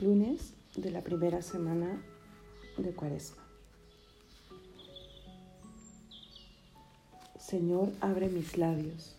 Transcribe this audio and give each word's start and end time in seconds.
lunes 0.00 0.52
de 0.76 0.90
la 0.90 1.02
primera 1.02 1.40
semana 1.40 2.02
de 2.76 2.92
Cuaresma. 2.92 3.42
Señor, 7.38 7.92
abre 8.02 8.28
mis 8.28 8.58
labios 8.58 9.16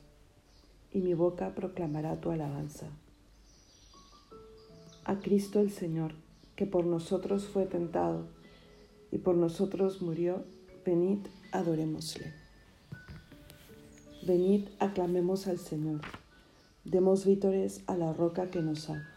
y 0.92 1.00
mi 1.00 1.16
boca 1.16 1.56
proclamará 1.56 2.22
tu 2.22 2.30
alabanza. 2.30 2.86
A 5.04 5.20
Cristo 5.20 5.62
el 5.62 5.72
Señor, 5.72 6.14
que 6.56 6.68
por 6.68 6.86
nosotros 6.86 7.46
fue 7.46 7.66
tentado 7.66 8.28
y 9.12 9.18
por 9.18 9.36
nosotros 9.36 10.04
murió, 10.04 10.44
venid, 10.86 11.26
adorémosle. 11.54 12.34
Venid, 14.28 14.68
aclamemos 14.80 15.48
al 15.48 15.58
Señor, 15.58 16.02
demos 16.84 17.26
vítores 17.26 17.82
a 17.88 17.98
la 17.98 18.14
roca 18.14 18.52
que 18.52 18.62
nos 18.62 18.92
ha. 18.92 19.17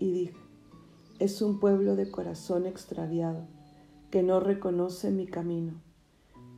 y 0.00 0.10
dije, 0.10 0.34
es 1.20 1.42
un 1.42 1.60
pueblo 1.60 1.94
de 1.94 2.10
corazón 2.10 2.66
extraviado, 2.66 3.46
que 4.10 4.22
no 4.22 4.40
reconoce 4.40 5.10
mi 5.10 5.26
camino. 5.26 5.74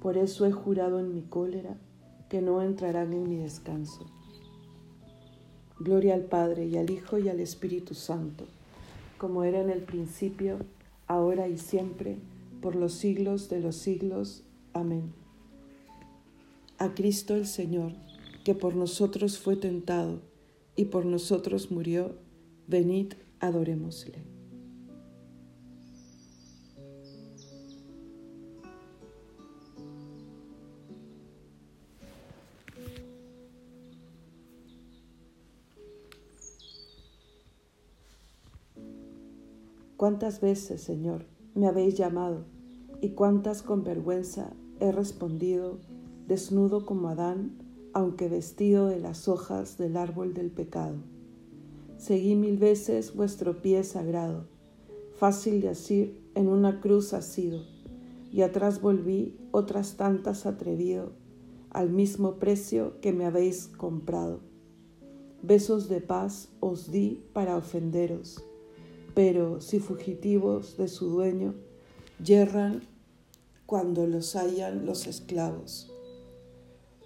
Por 0.00 0.16
eso 0.16 0.46
he 0.46 0.52
jurado 0.52 1.00
en 1.00 1.12
mi 1.12 1.22
cólera 1.22 1.76
que 2.30 2.40
no 2.40 2.62
entrarán 2.62 3.12
en 3.12 3.28
mi 3.28 3.36
descanso. 3.36 4.06
Gloria 5.78 6.14
al 6.14 6.22
Padre 6.22 6.66
y 6.66 6.76
al 6.76 6.90
Hijo 6.90 7.18
y 7.18 7.28
al 7.28 7.40
Espíritu 7.40 7.94
Santo, 7.94 8.46
como 9.18 9.42
era 9.42 9.60
en 9.60 9.68
el 9.68 9.82
principio, 9.82 10.58
ahora 11.08 11.48
y 11.48 11.58
siempre, 11.58 12.18
por 12.60 12.76
los 12.76 12.92
siglos 12.92 13.48
de 13.48 13.60
los 13.60 13.76
siglos. 13.76 14.44
Amén. 14.72 15.12
A 16.78 16.94
Cristo 16.94 17.34
el 17.34 17.46
Señor, 17.46 17.92
que 18.44 18.54
por 18.54 18.76
nosotros 18.76 19.38
fue 19.38 19.56
tentado 19.56 20.20
y 20.76 20.86
por 20.86 21.04
nosotros 21.04 21.72
murió, 21.72 22.14
venid 22.68 23.14
adorémosle. 23.42 24.24
¿Cuántas 39.96 40.40
veces, 40.40 40.80
Señor, 40.80 41.26
me 41.54 41.68
habéis 41.68 41.96
llamado 41.96 42.44
y 43.00 43.10
cuántas 43.10 43.62
con 43.62 43.84
vergüenza 43.84 44.52
he 44.80 44.90
respondido, 44.90 45.78
desnudo 46.26 46.86
como 46.86 47.08
Adán, 47.08 47.52
aunque 47.92 48.28
vestido 48.28 48.88
de 48.88 48.98
las 48.98 49.28
hojas 49.28 49.78
del 49.78 49.96
árbol 49.96 50.34
del 50.34 50.50
pecado? 50.50 51.11
Seguí 52.02 52.34
mil 52.34 52.56
veces 52.56 53.14
vuestro 53.14 53.62
pie 53.62 53.84
sagrado, 53.84 54.48
fácil 55.14 55.60
de 55.60 55.68
asir 55.68 56.20
en 56.34 56.48
una 56.48 56.80
cruz 56.80 57.12
asido, 57.12 57.62
y 58.32 58.42
atrás 58.42 58.80
volví 58.80 59.38
otras 59.52 59.96
tantas 59.96 60.44
atrevido, 60.44 61.12
al 61.70 61.90
mismo 61.90 62.40
precio 62.40 63.00
que 63.00 63.12
me 63.12 63.24
habéis 63.24 63.68
comprado. 63.68 64.40
Besos 65.44 65.88
de 65.88 66.00
paz 66.00 66.48
os 66.58 66.90
di 66.90 67.22
para 67.32 67.56
ofenderos, 67.56 68.44
pero 69.14 69.60
si 69.60 69.78
fugitivos 69.78 70.76
de 70.76 70.88
su 70.88 71.08
dueño, 71.08 71.54
yerran 72.20 72.82
cuando 73.64 74.08
los 74.08 74.34
hallan 74.34 74.86
los 74.86 75.06
esclavos. 75.06 75.94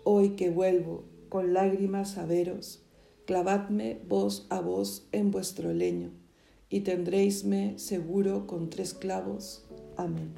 Hoy 0.05 0.37
que 0.37 0.49
vuelvo 0.49 1.05
con 1.29 1.53
lágrimas 1.53 2.17
a 2.17 2.25
veros, 2.25 2.86
clavadme 3.27 4.01
vos 4.09 4.47
a 4.51 4.61
vos 4.61 5.07
en 5.13 5.31
vuestro 5.31 5.73
leño, 5.73 6.11
y 6.71 6.81
tendréisme 6.81 7.79
seguro 7.79 8.47
con 8.47 8.71
tres 8.71 8.95
clavos. 8.95 9.65
Amén. 9.97 10.33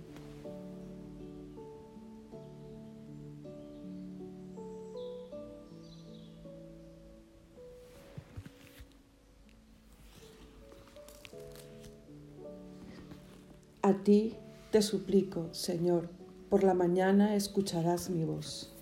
A 13.83 13.95
ti 14.03 14.35
te 14.71 14.83
suplico, 14.83 15.49
Señor, 15.53 16.11
por 16.51 16.63
la 16.63 16.75
mañana 16.75 17.37
escucharás 17.37 18.11
mi 18.11 18.25
voz. 18.25 18.75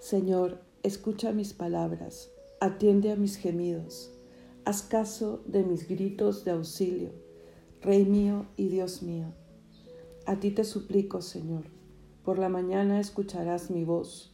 Señor, 0.00 0.58
escucha 0.82 1.32
mis 1.32 1.52
palabras, 1.52 2.30
atiende 2.58 3.12
a 3.12 3.16
mis 3.16 3.36
gemidos, 3.36 4.10
haz 4.64 4.82
caso 4.82 5.42
de 5.46 5.62
mis 5.62 5.86
gritos 5.86 6.44
de 6.44 6.52
auxilio, 6.52 7.10
Rey 7.82 8.04
mío 8.04 8.46
y 8.56 8.68
Dios 8.68 9.02
mío. 9.02 9.26
A 10.26 10.36
ti 10.36 10.50
te 10.50 10.64
suplico, 10.64 11.22
Señor, 11.22 11.64
por 12.24 12.38
la 12.38 12.48
mañana 12.48 13.00
escucharás 13.00 13.70
mi 13.70 13.84
voz, 13.84 14.32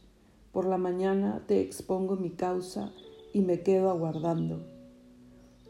por 0.51 0.65
la 0.65 0.77
mañana 0.77 1.43
te 1.47 1.61
expongo 1.61 2.15
mi 2.15 2.29
causa 2.29 2.93
y 3.33 3.41
me 3.41 3.61
quedo 3.61 3.89
aguardando. 3.89 4.65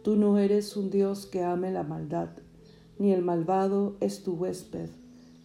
Tú 0.03 0.15
no 0.15 0.37
eres 0.37 0.77
un 0.77 0.89
Dios 0.89 1.25
que 1.25 1.43
ame 1.43 1.71
la 1.71 1.83
maldad, 1.83 2.29
ni 2.99 3.13
el 3.13 3.23
malvado 3.23 3.97
es 3.99 4.23
tu 4.23 4.33
huésped, 4.33 4.89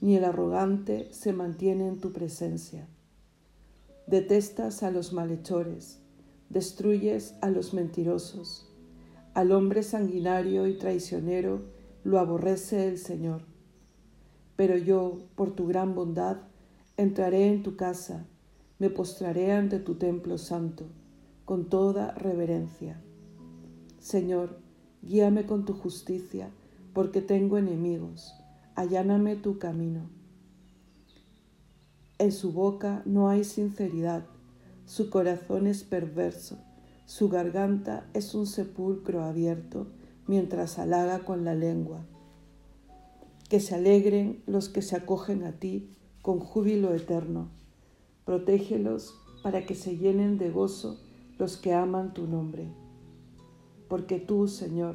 ni 0.00 0.16
el 0.16 0.25
arrogante 0.25 1.09
se 1.12 1.32
mantiene 1.32 1.88
en 1.88 2.00
tu 2.00 2.12
presencia. 2.12 2.87
Detestas 4.12 4.83
a 4.83 4.91
los 4.91 5.15
malhechores, 5.15 5.99
destruyes 6.50 7.34
a 7.41 7.49
los 7.49 7.73
mentirosos. 7.73 8.69
Al 9.33 9.53
hombre 9.53 9.83
sanguinario 9.83 10.67
y 10.67 10.77
traicionero 10.77 11.62
lo 12.05 12.19
aborrece 12.19 12.89
el 12.89 12.99
Señor. 12.99 13.41
Pero 14.55 14.77
yo, 14.77 15.17
por 15.34 15.53
tu 15.53 15.67
gran 15.67 15.95
bondad, 15.95 16.43
entraré 16.99 17.49
en 17.49 17.62
tu 17.62 17.77
casa, 17.77 18.27
me 18.78 18.91
postraré 18.91 19.53
ante 19.53 19.78
tu 19.78 19.95
templo 19.95 20.37
santo, 20.37 20.84
con 21.47 21.71
toda 21.71 22.12
reverencia. 22.12 23.00
Señor, 23.99 24.59
guíame 25.00 25.47
con 25.47 25.65
tu 25.65 25.73
justicia, 25.73 26.50
porque 26.93 27.23
tengo 27.23 27.56
enemigos, 27.56 28.35
alláname 28.75 29.37
tu 29.37 29.58
camino. 29.58 30.21
En 32.22 32.30
su 32.30 32.52
boca 32.52 33.02
no 33.04 33.28
hay 33.30 33.42
sinceridad, 33.42 34.24
su 34.86 35.10
corazón 35.10 35.66
es 35.66 35.82
perverso, 35.82 36.56
su 37.04 37.28
garganta 37.28 38.08
es 38.14 38.36
un 38.36 38.46
sepulcro 38.46 39.24
abierto 39.24 39.88
mientras 40.28 40.78
halaga 40.78 41.24
con 41.24 41.44
la 41.44 41.56
lengua. 41.56 42.06
Que 43.48 43.58
se 43.58 43.74
alegren 43.74 44.40
los 44.46 44.69
que 44.69 44.82
se 44.82 44.94
acogen 44.94 45.42
a 45.42 45.58
ti 45.58 45.90
con 46.22 46.38
júbilo 46.38 46.94
eterno. 46.94 47.48
Protégelos 48.24 49.19
para 49.42 49.66
que 49.66 49.74
se 49.74 49.96
llenen 49.96 50.38
de 50.38 50.52
gozo 50.52 51.00
los 51.40 51.56
que 51.56 51.74
aman 51.74 52.14
tu 52.14 52.28
nombre. 52.28 52.69
Porque 53.88 54.20
tú, 54.20 54.46
Señor, 54.46 54.94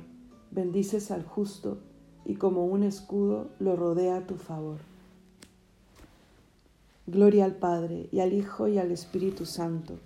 bendices 0.51 1.11
al 1.11 1.25
justo 1.25 1.79
y 2.23 2.35
como 2.35 2.67
un 2.67 2.83
escudo 2.83 3.49
lo 3.59 3.75
rodea 3.75 4.15
a 4.15 4.27
tu 4.27 4.35
favor. 4.35 4.79
Gloria 7.09 7.45
al 7.45 7.55
Padre, 7.55 8.09
y 8.11 8.19
al 8.19 8.33
Hijo, 8.33 8.67
y 8.67 8.77
al 8.77 8.91
Espíritu 8.91 9.45
Santo, 9.45 9.97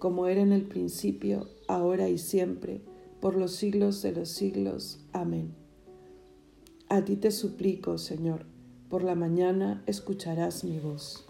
como 0.00 0.26
era 0.26 0.40
en 0.40 0.50
el 0.50 0.64
principio, 0.64 1.46
ahora 1.68 2.08
y 2.08 2.18
siempre, 2.18 2.80
por 3.20 3.36
los 3.36 3.52
siglos 3.52 4.02
de 4.02 4.10
los 4.10 4.30
siglos. 4.30 4.98
Amén. 5.12 5.54
A 6.88 7.04
ti 7.04 7.14
te 7.14 7.30
suplico, 7.30 7.98
Señor, 7.98 8.46
por 8.88 9.04
la 9.04 9.14
mañana 9.14 9.84
escucharás 9.86 10.64
mi 10.64 10.80
voz. 10.80 11.24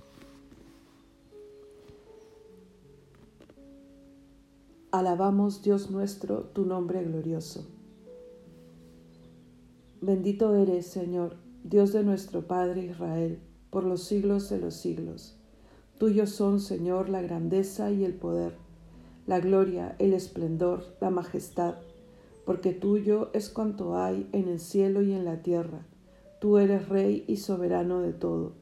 Alabamos, 4.90 5.62
Dios 5.62 5.90
nuestro, 5.90 6.44
tu 6.44 6.64
nombre 6.64 7.04
glorioso. 7.04 7.66
Bendito 10.00 10.54
eres, 10.54 10.86
Señor, 10.86 11.36
Dios 11.62 11.92
de 11.92 12.04
nuestro 12.04 12.46
Padre 12.46 12.86
Israel, 12.86 13.38
por 13.70 13.84
los 13.84 14.02
siglos 14.02 14.50
de 14.50 14.58
los 14.58 14.74
siglos. 14.74 15.36
Tuyos 15.98 16.30
son, 16.30 16.60
Señor, 16.60 17.08
la 17.08 17.22
grandeza 17.22 17.90
y 17.90 18.04
el 18.04 18.14
poder, 18.14 18.54
la 19.26 19.40
gloria, 19.40 19.96
el 19.98 20.12
esplendor, 20.12 20.84
la 21.00 21.10
majestad 21.10 21.76
porque 22.50 22.72
tuyo 22.72 23.30
es 23.32 23.48
cuanto 23.48 23.96
hay 23.96 24.28
en 24.32 24.48
el 24.48 24.58
cielo 24.58 25.02
y 25.02 25.12
en 25.12 25.24
la 25.24 25.40
tierra. 25.40 25.86
Tú 26.40 26.58
eres 26.58 26.88
Rey 26.88 27.24
y 27.28 27.36
soberano 27.36 28.00
de 28.00 28.12
todo. 28.12 28.54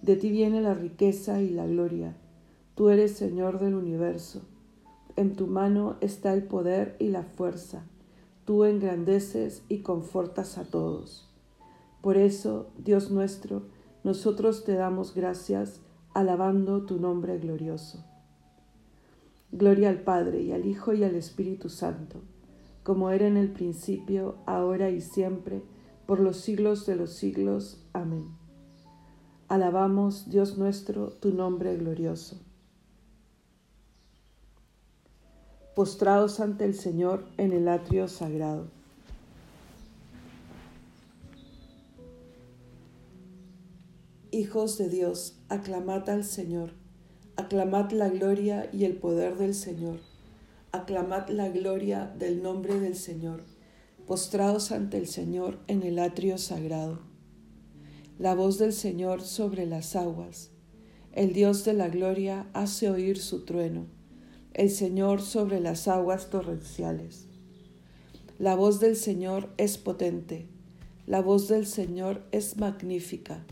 De 0.00 0.16
ti 0.16 0.30
viene 0.30 0.62
la 0.62 0.72
riqueza 0.72 1.42
y 1.42 1.50
la 1.50 1.66
gloria. 1.66 2.16
Tú 2.74 2.88
eres 2.88 3.12
Señor 3.12 3.60
del 3.60 3.74
universo. 3.74 4.40
En 5.16 5.36
tu 5.36 5.46
mano 5.46 5.96
está 6.00 6.32
el 6.32 6.44
poder 6.44 6.96
y 6.98 7.08
la 7.08 7.24
fuerza. 7.24 7.84
Tú 8.46 8.64
engrandeces 8.64 9.62
y 9.68 9.80
confortas 9.80 10.56
a 10.56 10.64
todos. 10.64 11.28
Por 12.00 12.16
eso, 12.16 12.68
Dios 12.78 13.10
nuestro, 13.10 13.64
nosotros 14.04 14.64
te 14.64 14.74
damos 14.74 15.14
gracias, 15.14 15.80
alabando 16.14 16.86
tu 16.86 17.00
nombre 17.00 17.38
glorioso. 17.38 18.04
Gloria 19.50 19.88
al 19.88 20.02
Padre 20.02 20.42
y 20.42 20.52
al 20.52 20.66
Hijo 20.66 20.92
y 20.92 21.02
al 21.02 21.16
Espíritu 21.16 21.68
Santo 21.68 22.22
como 22.84 23.10
era 23.10 23.26
en 23.26 23.38
el 23.38 23.50
principio, 23.50 24.36
ahora 24.44 24.90
y 24.90 25.00
siempre, 25.00 25.62
por 26.06 26.20
los 26.20 26.36
siglos 26.36 26.84
de 26.84 26.96
los 26.96 27.14
siglos. 27.14 27.82
Amén. 27.94 28.28
Alabamos, 29.48 30.28
Dios 30.28 30.58
nuestro, 30.58 31.08
tu 31.08 31.32
nombre 31.32 31.74
glorioso. 31.76 32.36
Postrados 35.74 36.40
ante 36.40 36.66
el 36.66 36.74
Señor 36.74 37.26
en 37.38 37.54
el 37.54 37.68
atrio 37.68 38.06
sagrado. 38.06 38.68
Hijos 44.34 44.78
de 44.78 44.88
Dios, 44.88 45.38
aclamad 45.48 46.10
al 46.10 46.24
Señor, 46.24 46.72
aclamad 47.36 47.92
la 47.92 48.08
gloria 48.08 48.68
y 48.72 48.84
el 48.84 48.96
poder 48.96 49.38
del 49.38 49.54
Señor 49.54 50.00
aclamad 50.74 51.28
la 51.28 51.48
gloria 51.50 52.12
del 52.18 52.42
nombre 52.42 52.80
del 52.80 52.96
Señor, 52.96 53.44
postrados 54.08 54.72
ante 54.72 54.98
el 54.98 55.06
Señor 55.06 55.60
en 55.68 55.84
el 55.84 56.00
atrio 56.00 56.36
sagrado. 56.36 56.98
La 58.18 58.34
voz 58.34 58.58
del 58.58 58.72
Señor 58.72 59.22
sobre 59.22 59.66
las 59.66 59.94
aguas. 59.94 60.50
El 61.12 61.32
Dios 61.32 61.64
de 61.64 61.74
la 61.74 61.88
gloria 61.88 62.48
hace 62.54 62.90
oír 62.90 63.18
su 63.20 63.44
trueno. 63.44 63.86
El 64.52 64.68
Señor 64.68 65.22
sobre 65.22 65.60
las 65.60 65.86
aguas 65.86 66.28
torrenciales. 66.28 67.26
La 68.40 68.56
voz 68.56 68.80
del 68.80 68.96
Señor 68.96 69.50
es 69.58 69.78
potente. 69.78 70.48
La 71.06 71.22
voz 71.22 71.46
del 71.46 71.66
Señor 71.66 72.24
es 72.32 72.56
magnífica. 72.56 73.46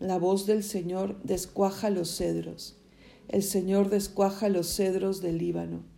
La 0.00 0.18
voz 0.18 0.46
del 0.46 0.62
Señor 0.62 1.20
descuaja 1.22 1.90
los 1.90 2.16
cedros. 2.16 2.76
El 3.28 3.42
Señor 3.42 3.90
descuaja 3.90 4.48
los 4.48 4.66
cedros 4.68 5.20
del 5.22 5.38
Líbano 5.38 5.94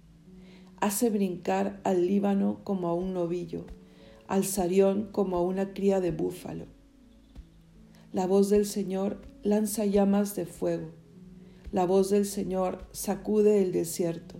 hace 0.80 1.10
brincar 1.10 1.80
al 1.84 2.06
Líbano 2.06 2.60
como 2.64 2.88
a 2.88 2.94
un 2.94 3.14
novillo, 3.14 3.66
al 4.28 4.44
Sarión 4.44 5.08
como 5.10 5.36
a 5.36 5.42
una 5.42 5.72
cría 5.72 6.00
de 6.00 6.10
búfalo. 6.10 6.66
La 8.12 8.26
voz 8.26 8.50
del 8.50 8.66
Señor 8.66 9.22
lanza 9.42 9.84
llamas 9.84 10.34
de 10.36 10.46
fuego. 10.46 10.90
La 11.72 11.84
voz 11.86 12.10
del 12.10 12.24
Señor 12.24 12.86
sacude 12.92 13.62
el 13.62 13.72
desierto. 13.72 14.36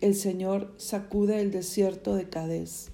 El 0.00 0.14
Señor 0.14 0.74
sacude 0.76 1.40
el 1.40 1.50
desierto 1.50 2.14
de 2.14 2.28
Cadés. 2.28 2.92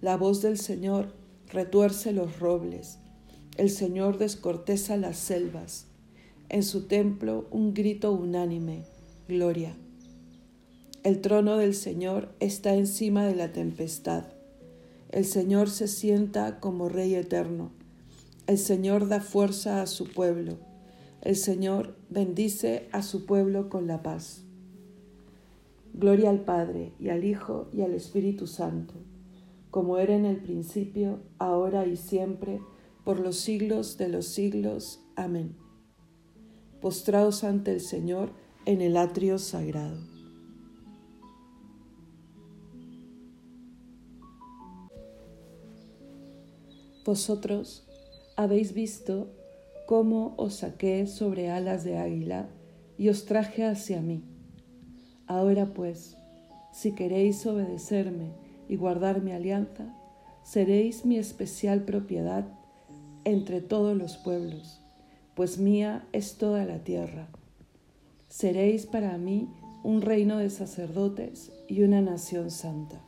La 0.00 0.16
voz 0.16 0.42
del 0.42 0.58
Señor 0.58 1.14
retuerce 1.48 2.12
los 2.12 2.38
robles. 2.38 2.98
El 3.56 3.70
Señor 3.70 4.18
descorteza 4.18 4.98
las 4.98 5.16
selvas. 5.16 5.86
En 6.50 6.62
su 6.62 6.86
templo 6.88 7.46
un 7.50 7.72
grito 7.72 8.12
unánime, 8.12 8.84
gloria. 9.28 9.74
El 11.04 11.22
trono 11.22 11.56
del 11.56 11.74
Señor 11.74 12.28
está 12.38 12.74
encima 12.74 13.24
de 13.24 13.34
la 13.34 13.52
tempestad. 13.52 14.24
El 15.10 15.24
Señor 15.24 15.70
se 15.70 15.88
sienta 15.88 16.60
como 16.60 16.90
Rey 16.90 17.14
eterno. 17.14 17.70
El 18.46 18.58
Señor 18.58 19.08
da 19.08 19.20
fuerza 19.20 19.80
a 19.80 19.86
su 19.86 20.04
pueblo. 20.12 20.58
El 21.22 21.36
Señor 21.36 21.96
bendice 22.10 22.88
a 22.92 23.02
su 23.02 23.24
pueblo 23.24 23.70
con 23.70 23.86
la 23.86 24.02
paz. 24.02 24.42
Gloria 25.94 26.28
al 26.28 26.40
Padre 26.40 26.92
y 27.00 27.08
al 27.08 27.24
Hijo 27.24 27.68
y 27.72 27.80
al 27.80 27.94
Espíritu 27.94 28.46
Santo, 28.46 28.92
como 29.70 29.96
era 29.96 30.14
en 30.14 30.26
el 30.26 30.36
principio, 30.36 31.20
ahora 31.38 31.86
y 31.86 31.96
siempre, 31.96 32.60
por 33.06 33.20
los 33.20 33.36
siglos 33.36 33.98
de 33.98 34.08
los 34.08 34.26
siglos. 34.26 34.98
Amén. 35.14 35.54
Postrados 36.80 37.44
ante 37.44 37.70
el 37.70 37.80
Señor 37.80 38.32
en 38.64 38.80
el 38.80 38.96
atrio 38.96 39.38
sagrado. 39.38 39.96
Vosotros 47.04 47.86
habéis 48.34 48.74
visto 48.74 49.30
cómo 49.86 50.34
os 50.36 50.54
saqué 50.54 51.06
sobre 51.06 51.48
alas 51.48 51.84
de 51.84 51.98
águila 51.98 52.48
y 52.98 53.08
os 53.08 53.24
traje 53.24 53.64
hacia 53.64 54.00
mí. 54.00 54.24
Ahora 55.28 55.72
pues, 55.74 56.16
si 56.72 56.92
queréis 56.96 57.46
obedecerme 57.46 58.32
y 58.68 58.74
guardar 58.74 59.22
mi 59.22 59.30
alianza, 59.30 59.96
seréis 60.42 61.06
mi 61.06 61.18
especial 61.18 61.84
propiedad 61.84 62.55
entre 63.26 63.60
todos 63.60 63.96
los 63.96 64.16
pueblos, 64.16 64.80
pues 65.34 65.58
mía 65.58 66.06
es 66.12 66.38
toda 66.38 66.64
la 66.64 66.84
tierra. 66.84 67.26
Seréis 68.28 68.86
para 68.86 69.18
mí 69.18 69.48
un 69.82 70.00
reino 70.00 70.38
de 70.38 70.48
sacerdotes 70.48 71.52
y 71.68 71.82
una 71.82 72.00
nación 72.00 72.52
santa. 72.52 73.02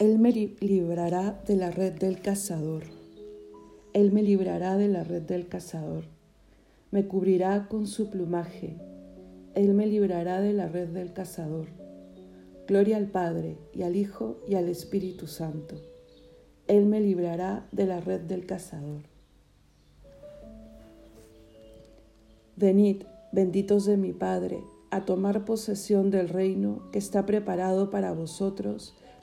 Él 0.00 0.18
me 0.18 0.32
librará 0.32 1.42
de 1.46 1.56
la 1.56 1.70
red 1.70 1.92
del 1.92 2.22
cazador. 2.22 2.84
Él 3.92 4.12
me 4.12 4.22
librará 4.22 4.78
de 4.78 4.88
la 4.88 5.04
red 5.04 5.20
del 5.20 5.46
cazador. 5.46 6.04
Me 6.90 7.06
cubrirá 7.06 7.68
con 7.68 7.86
su 7.86 8.08
plumaje. 8.08 8.78
Él 9.54 9.74
me 9.74 9.86
librará 9.86 10.40
de 10.40 10.54
la 10.54 10.68
red 10.68 10.88
del 10.88 11.12
cazador. 11.12 11.66
Gloria 12.66 12.96
al 12.96 13.08
Padre 13.08 13.58
y 13.74 13.82
al 13.82 13.94
Hijo 13.94 14.38
y 14.48 14.54
al 14.54 14.70
Espíritu 14.70 15.26
Santo. 15.26 15.76
Él 16.66 16.86
me 16.86 17.02
librará 17.02 17.68
de 17.70 17.84
la 17.84 18.00
red 18.00 18.22
del 18.22 18.46
cazador. 18.46 19.02
Venid, 22.56 23.02
benditos 23.32 23.84
de 23.84 23.98
mi 23.98 24.14
Padre, 24.14 24.64
a 24.90 25.04
tomar 25.04 25.44
posesión 25.44 26.10
del 26.10 26.30
reino 26.30 26.90
que 26.90 26.98
está 26.98 27.26
preparado 27.26 27.90
para 27.90 28.12
vosotros 28.12 28.94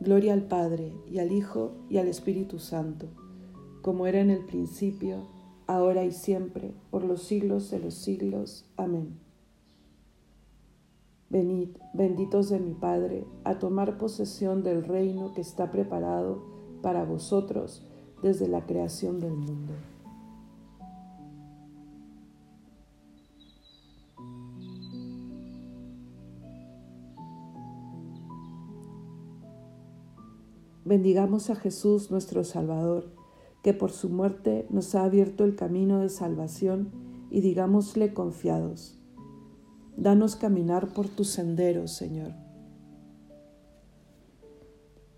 Gloria 0.00 0.32
al 0.32 0.42
Padre 0.42 0.92
y 1.10 1.18
al 1.18 1.32
Hijo 1.32 1.72
y 1.88 1.98
al 1.98 2.06
Espíritu 2.06 2.60
Santo, 2.60 3.08
como 3.82 4.06
era 4.06 4.20
en 4.20 4.30
el 4.30 4.44
principio, 4.44 5.26
ahora 5.66 6.04
y 6.04 6.12
siempre, 6.12 6.72
por 6.90 7.02
los 7.02 7.22
siglos 7.24 7.68
de 7.70 7.80
los 7.80 7.94
siglos. 7.94 8.64
Amén. 8.76 9.18
Venid, 11.30 11.70
benditos 11.94 12.48
de 12.48 12.60
mi 12.60 12.74
Padre, 12.74 13.26
a 13.42 13.58
tomar 13.58 13.98
posesión 13.98 14.62
del 14.62 14.84
reino 14.84 15.34
que 15.34 15.40
está 15.40 15.72
preparado 15.72 16.44
para 16.80 17.04
vosotros 17.04 17.84
desde 18.22 18.46
la 18.46 18.66
creación 18.66 19.18
del 19.18 19.34
mundo. 19.34 19.74
Bendigamos 30.88 31.50
a 31.50 31.54
Jesús 31.54 32.10
nuestro 32.10 32.44
Salvador, 32.44 33.12
que 33.62 33.74
por 33.74 33.92
su 33.92 34.08
muerte 34.08 34.66
nos 34.70 34.94
ha 34.94 35.04
abierto 35.04 35.44
el 35.44 35.54
camino 35.54 36.00
de 36.00 36.08
salvación 36.08 36.92
y 37.30 37.42
digámosle 37.42 38.14
confiados, 38.14 38.98
danos 39.98 40.34
caminar 40.34 40.94
por 40.94 41.06
tus 41.06 41.28
senderos, 41.28 41.90
Señor. 41.90 42.32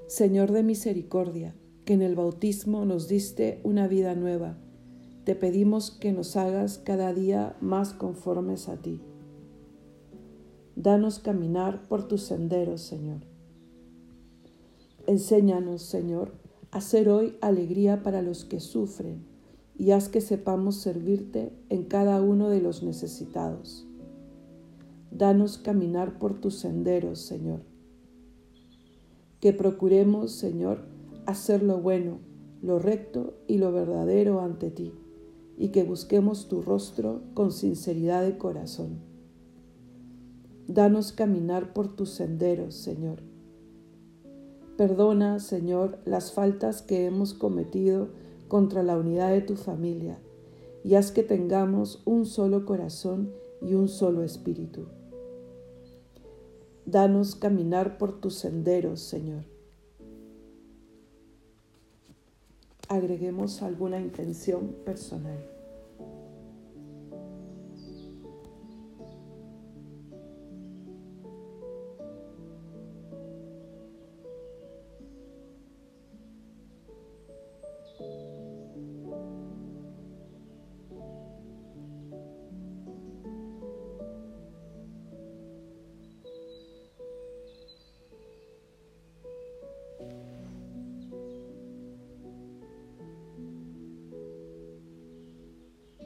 Señor 0.09 0.51
de 0.51 0.65
misericordia, 0.65 1.55
que 1.85 1.93
en 1.93 2.03
el 2.03 2.17
bautismo 2.17 2.85
nos 2.85 3.07
diste 3.07 3.61
una 3.63 3.87
vida 3.87 4.17
nueva. 4.17 4.59
Te 5.23 5.37
pedimos 5.37 5.93
que 5.93 6.11
nos 6.11 6.37
hagas 6.37 6.79
cada 6.79 7.15
día 7.15 7.57
más 7.61 7.93
conformes 7.93 8.69
a 8.69 8.77
ti. 8.79 9.01
Danos 10.75 11.21
caminar 11.21 11.87
por 11.87 12.09
tus 12.09 12.23
senderos, 12.23 12.81
Señor. 12.81 13.30
Enséñanos, 15.11 15.83
Señor, 15.83 16.31
a 16.71 16.81
ser 16.81 17.09
hoy 17.09 17.37
alegría 17.41 18.05
para 18.05 18.23
los 18.23 18.45
que 18.45 18.61
sufren 18.61 19.25
y 19.77 19.91
haz 19.91 20.09
que 20.09 20.21
sepamos 20.21 20.77
servirte 20.77 21.53
en 21.69 21.83
cada 21.83 22.23
uno 22.23 22.49
de 22.49 22.61
los 22.61 22.85
necesitados. 22.85 23.89
Danos 25.11 25.59
caminar 25.59 26.21
por 26.21 26.41
tus 26.41 26.61
senderos, 26.61 27.19
Señor. 27.23 27.63
Que 29.41 29.53
procuremos, 29.53 30.31
Señor, 30.31 30.85
hacer 31.27 31.65
lo 31.65 31.81
bueno, 31.81 32.21
lo 32.63 32.79
recto 32.79 33.35
y 33.49 33.59
lo 33.59 33.73
verdadero 33.73 34.41
ante 34.41 34.71
ti, 34.71 34.95
y 35.59 35.71
que 35.71 35.83
busquemos 35.83 36.47
tu 36.47 36.63
rostro 36.63 37.23
con 37.35 37.51
sinceridad 37.51 38.23
de 38.23 38.39
corazón. 38.39 39.01
Danos 40.69 41.11
caminar 41.11 41.73
por 41.73 41.97
tus 41.97 42.11
senderos, 42.11 42.77
Señor. 42.77 43.30
Perdona, 44.81 45.41
Señor, 45.41 45.99
las 46.07 46.33
faltas 46.33 46.81
que 46.81 47.05
hemos 47.05 47.35
cometido 47.35 48.09
contra 48.49 48.83
la 48.83 48.97
unidad 48.97 49.29
de 49.29 49.43
tu 49.43 49.57
familia, 49.57 50.19
y 50.83 50.95
haz 50.95 51.13
que 51.13 51.23
tengamos 51.23 52.01
un 52.07 52.25
solo 52.25 52.65
corazón 52.65 53.31
y 53.61 53.75
un 53.75 53.89
solo 53.89 54.23
espíritu. 54.23 54.87
Danos 56.87 57.35
caminar 57.35 57.99
por 57.99 58.23
tus 58.23 58.37
senderos, 58.37 59.01
Señor. 59.01 59.45
agreguemos 62.89 63.61
alguna 63.61 64.01
intención 64.01 64.75
personal. 64.87 65.50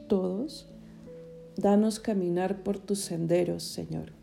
Todos, 0.07 0.67
danos 1.57 1.99
caminar 1.99 2.63
por 2.63 2.79
tus 2.79 2.99
senderos, 2.99 3.63
Señor. 3.63 4.13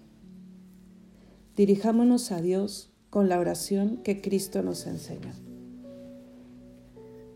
Dirijámonos 1.57 2.33
a 2.33 2.41
Dios 2.41 2.91
con 3.11 3.29
la 3.29 3.38
oración 3.38 3.99
que 3.99 4.21
Cristo 4.21 4.62
nos 4.62 4.87
enseña. 4.87 5.35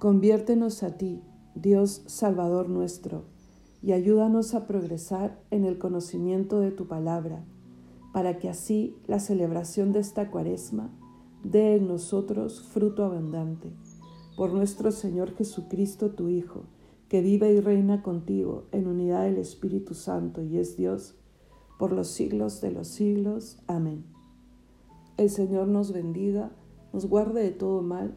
Conviértenos 0.00 0.82
a 0.82 0.96
ti, 0.96 1.20
Dios 1.54 2.04
Salvador 2.06 2.70
nuestro, 2.70 3.24
y 3.82 3.92
ayúdanos 3.92 4.54
a 4.54 4.66
progresar 4.66 5.38
en 5.50 5.66
el 5.66 5.76
conocimiento 5.76 6.58
de 6.58 6.70
tu 6.70 6.88
palabra, 6.88 7.44
para 8.14 8.38
que 8.38 8.48
así 8.48 8.96
la 9.06 9.20
celebración 9.20 9.92
de 9.92 10.00
esta 10.00 10.30
cuaresma 10.30 10.90
dé 11.44 11.76
en 11.76 11.86
nosotros 11.86 12.62
fruto 12.62 13.04
abundante 13.04 13.74
por 14.38 14.54
nuestro 14.54 14.90
Señor 14.90 15.34
Jesucristo, 15.34 16.12
tu 16.12 16.30
Hijo, 16.30 16.62
que 17.10 17.20
vive 17.20 17.52
y 17.52 17.60
reina 17.60 18.02
contigo 18.02 18.68
en 18.72 18.86
unidad 18.86 19.24
del 19.24 19.36
Espíritu 19.36 19.92
Santo 19.92 20.42
y 20.42 20.56
es 20.56 20.78
Dios, 20.78 21.14
por 21.78 21.92
los 21.92 22.08
siglos 22.08 22.62
de 22.62 22.70
los 22.70 22.88
siglos. 22.88 23.58
Amén. 23.66 24.06
El 25.18 25.28
Señor 25.28 25.68
nos 25.68 25.92
bendiga, 25.92 26.52
nos 26.94 27.04
guarde 27.04 27.42
de 27.42 27.50
todo 27.50 27.82
mal 27.82 28.16